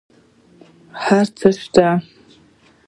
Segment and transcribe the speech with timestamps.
[1.05, 1.87] هر څه شته